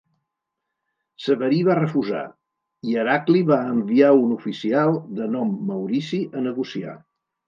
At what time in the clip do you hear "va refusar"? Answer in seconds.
1.65-2.21